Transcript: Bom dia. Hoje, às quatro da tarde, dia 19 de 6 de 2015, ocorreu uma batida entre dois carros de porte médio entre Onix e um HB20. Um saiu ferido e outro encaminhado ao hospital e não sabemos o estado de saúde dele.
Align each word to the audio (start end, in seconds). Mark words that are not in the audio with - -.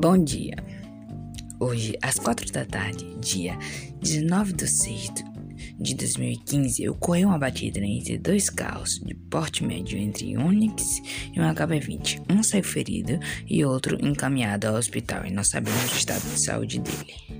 Bom 0.00 0.16
dia. 0.16 0.54
Hoje, 1.58 1.98
às 2.00 2.20
quatro 2.20 2.52
da 2.52 2.64
tarde, 2.64 3.04
dia 3.20 3.58
19 4.00 4.52
de 4.52 4.68
6 4.68 5.12
de 5.76 5.94
2015, 5.96 6.88
ocorreu 6.88 7.26
uma 7.26 7.38
batida 7.38 7.80
entre 7.80 8.16
dois 8.16 8.48
carros 8.48 9.00
de 9.00 9.12
porte 9.12 9.64
médio 9.64 9.98
entre 9.98 10.38
Onix 10.38 11.02
e 11.34 11.40
um 11.40 11.42
HB20. 11.52 12.22
Um 12.30 12.44
saiu 12.44 12.62
ferido 12.62 13.18
e 13.44 13.64
outro 13.64 13.98
encaminhado 14.00 14.68
ao 14.68 14.76
hospital 14.76 15.26
e 15.26 15.32
não 15.32 15.42
sabemos 15.42 15.92
o 15.92 15.96
estado 15.96 16.22
de 16.22 16.38
saúde 16.38 16.78
dele. 16.78 17.37